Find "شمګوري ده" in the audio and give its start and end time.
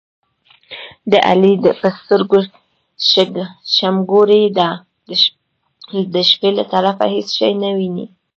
3.75-4.69